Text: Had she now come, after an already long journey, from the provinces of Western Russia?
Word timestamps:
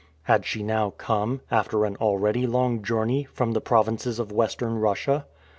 Had 0.23 0.47
she 0.47 0.63
now 0.63 0.89
come, 0.89 1.41
after 1.51 1.85
an 1.85 1.95
already 1.97 2.47
long 2.47 2.81
journey, 2.81 3.25
from 3.31 3.51
the 3.51 3.61
provinces 3.61 4.17
of 4.17 4.31
Western 4.31 4.79
Russia? 4.79 5.27